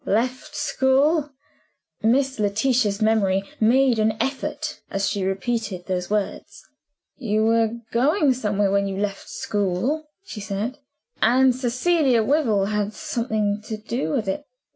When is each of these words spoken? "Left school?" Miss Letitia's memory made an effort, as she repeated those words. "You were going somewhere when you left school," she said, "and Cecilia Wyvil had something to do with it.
"Left 0.03 0.55
school?" 0.55 1.29
Miss 2.01 2.39
Letitia's 2.39 3.03
memory 3.03 3.43
made 3.59 3.99
an 3.99 4.13
effort, 4.19 4.81
as 4.89 5.07
she 5.07 5.23
repeated 5.23 5.85
those 5.85 6.09
words. 6.09 6.63
"You 7.17 7.45
were 7.45 7.73
going 7.91 8.33
somewhere 8.33 8.71
when 8.71 8.87
you 8.87 8.97
left 8.97 9.29
school," 9.29 10.07
she 10.25 10.41
said, 10.41 10.79
"and 11.21 11.53
Cecilia 11.55 12.23
Wyvil 12.23 12.65
had 12.69 12.95
something 12.95 13.61
to 13.67 13.77
do 13.77 14.09
with 14.09 14.27
it. 14.27 14.45